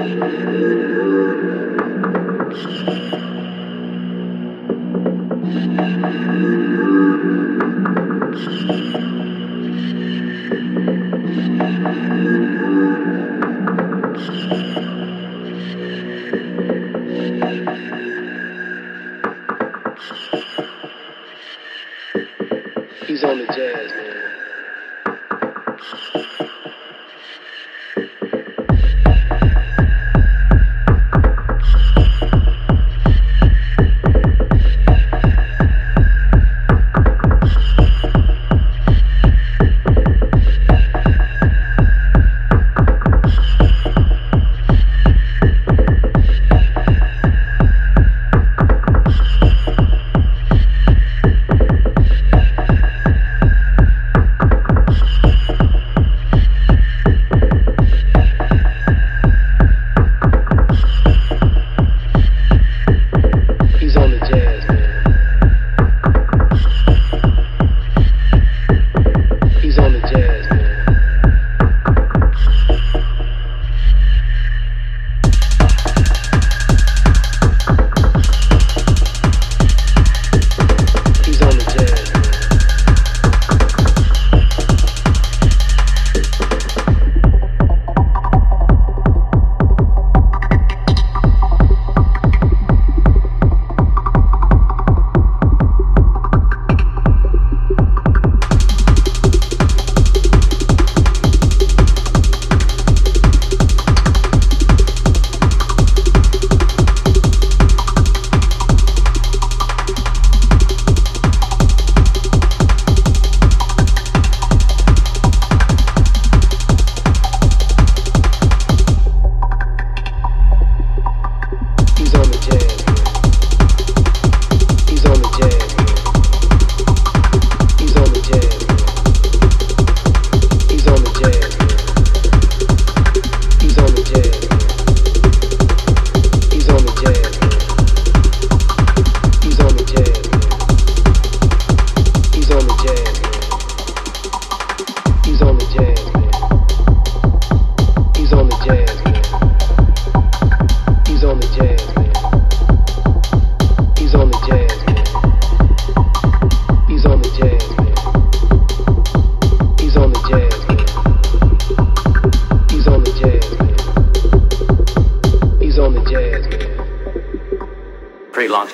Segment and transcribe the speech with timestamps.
[0.00, 0.14] Thank
[2.88, 2.99] you.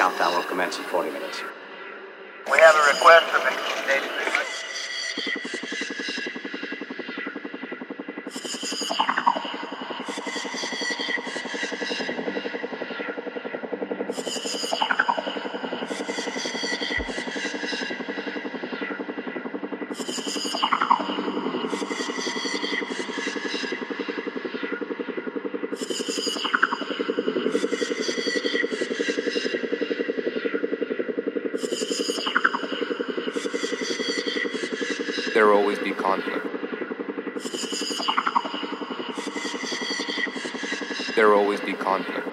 [0.00, 1.42] countdown will commence in 40 minutes.
[2.50, 4.50] We have a request from 1886.
[19.98, 20.29] you
[35.40, 36.44] there will always be conflict.
[41.16, 42.29] There will always be conflict.